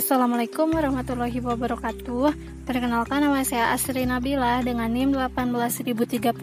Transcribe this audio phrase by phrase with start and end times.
[0.00, 2.32] Assalamualaikum warahmatullahi wabarakatuh.
[2.64, 6.40] Perkenalkan nama saya Asri Nabila dengan NIM 18038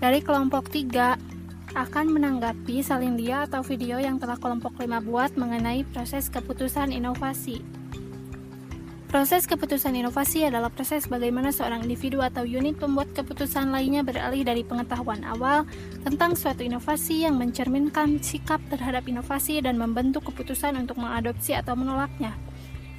[0.00, 5.84] dari kelompok 3 akan menanggapi salin dia atau video yang telah kelompok 5 buat mengenai
[5.92, 7.79] proses keputusan inovasi.
[9.10, 14.62] Proses keputusan inovasi adalah proses bagaimana seorang individu atau unit pembuat keputusan lainnya beralih dari
[14.62, 15.66] pengetahuan awal
[16.06, 22.38] tentang suatu inovasi yang mencerminkan sikap terhadap inovasi dan membentuk keputusan untuk mengadopsi atau menolaknya.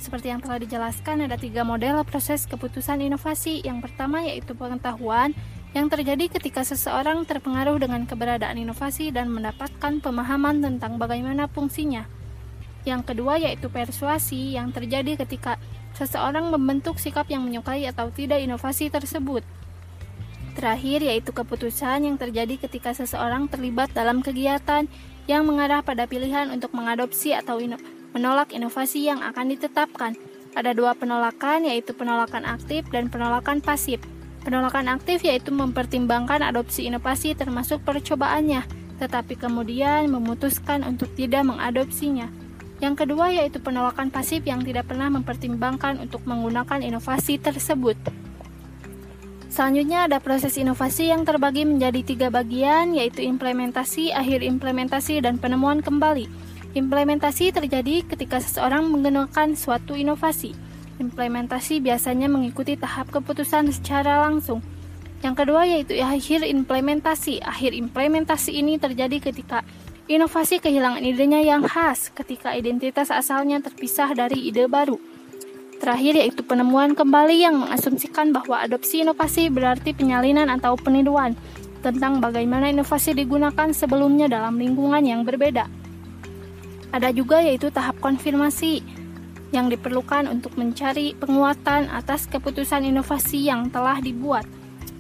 [0.03, 3.64] Seperti yang telah dijelaskan, ada tiga model proses keputusan inovasi.
[3.64, 5.31] Yang pertama yaitu pengetahuan
[5.72, 12.03] yang terjadi ketika seseorang terpengaruh dengan keberadaan inovasi dan mendapatkan pemahaman tentang bagaimana fungsinya.
[12.81, 15.62] Yang kedua yaitu persuasi yang terjadi ketika
[16.02, 19.46] seseorang membentuk sikap yang menyukai atau tidak inovasi tersebut.
[20.58, 24.90] Terakhir yaitu keputusan yang terjadi ketika seseorang terlibat dalam kegiatan
[25.30, 27.78] yang mengarah pada pilihan untuk mengadopsi atau ino
[28.12, 30.17] menolak inovasi yang akan ditetapkan.
[30.52, 34.03] Ada dua penolakan yaitu penolakan aktif dan penolakan pasif.
[34.44, 38.66] Penolakan aktif yaitu mempertimbangkan adopsi inovasi termasuk percobaannya,
[39.00, 42.28] tetapi kemudian memutuskan untuk tidak mengadopsinya.
[42.82, 47.94] Yang kedua yaitu penolakan pasif yang tidak pernah mempertimbangkan untuk menggunakan inovasi tersebut.
[49.54, 55.86] Selanjutnya ada proses inovasi yang terbagi menjadi tiga bagian yaitu implementasi, akhir implementasi, dan penemuan
[55.86, 56.26] kembali.
[56.74, 60.56] Implementasi terjadi ketika seseorang menggunakan suatu inovasi.
[60.98, 64.64] Implementasi biasanya mengikuti tahap keputusan secara langsung.
[65.22, 67.46] Yang kedua yaitu akhir implementasi.
[67.46, 69.62] Akhir implementasi ini terjadi ketika
[70.09, 74.97] Inovasi kehilangan idenya yang khas ketika identitas asalnya terpisah dari ide baru.
[75.77, 81.38] Terakhir yaitu penemuan kembali yang mengasumsikan bahwa adopsi inovasi berarti penyalinan atau peniruan
[81.85, 85.69] tentang bagaimana inovasi digunakan sebelumnya dalam lingkungan yang berbeda.
[86.89, 88.81] Ada juga yaitu tahap konfirmasi
[89.53, 94.50] yang diperlukan untuk mencari penguatan atas keputusan inovasi yang telah dibuat.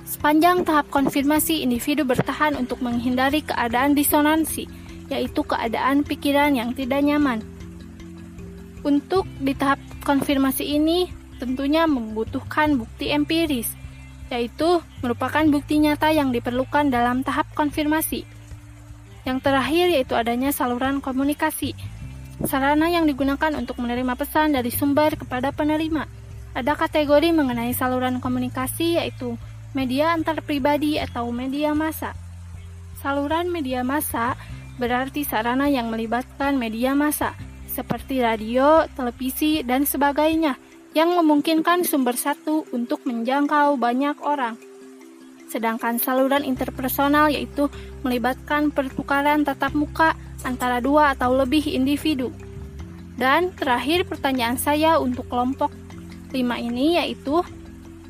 [0.05, 4.80] Sepanjang tahap konfirmasi, individu bertahan untuk menghindari keadaan disonansi
[5.11, 7.43] yaitu keadaan pikiran yang tidak nyaman.
[8.81, 9.77] Untuk di tahap
[10.07, 13.69] konfirmasi ini, tentunya membutuhkan bukti empiris,
[14.31, 18.23] yaitu merupakan bukti nyata yang diperlukan dalam tahap konfirmasi.
[19.27, 21.77] Yang terakhir yaitu adanya saluran komunikasi,
[22.49, 26.09] sarana yang digunakan untuk menerima pesan dari sumber kepada penerima.
[26.57, 29.37] Ada kategori mengenai saluran komunikasi yaitu
[29.77, 32.17] media antar pribadi atau media massa.
[32.97, 34.33] Saluran media massa
[34.81, 37.37] berarti sarana yang melibatkan media massa
[37.69, 40.57] seperti radio, televisi, dan sebagainya
[40.97, 44.57] yang memungkinkan sumber satu untuk menjangkau banyak orang.
[45.47, 47.69] Sedangkan saluran interpersonal yaitu
[48.01, 52.33] melibatkan pertukaran tatap muka antara dua atau lebih individu.
[53.15, 55.69] Dan terakhir pertanyaan saya untuk kelompok
[56.31, 57.43] 5 ini yaitu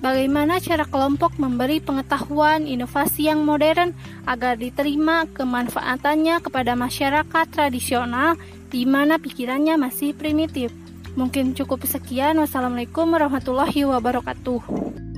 [0.01, 3.93] Bagaimana cara kelompok memberi pengetahuan inovasi yang modern
[4.25, 8.33] agar diterima kemanfaatannya kepada masyarakat tradisional
[8.73, 10.73] di mana pikirannya masih primitif?
[11.13, 12.41] Mungkin cukup sekian.
[12.41, 15.10] Wassalamualaikum warahmatullahi wabarakatuh.